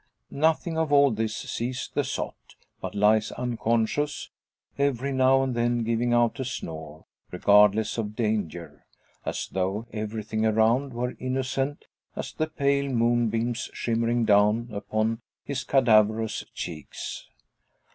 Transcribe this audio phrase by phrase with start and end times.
[0.33, 4.31] Nothing of all this sees the sot, but lies unconscious,
[4.79, 8.87] every now and then giving out a snore, regardless of danger,
[9.27, 11.85] as though everything around were innocent
[12.15, 17.27] as the pale moonbeams shimmering down upon his cadaverous cheeks.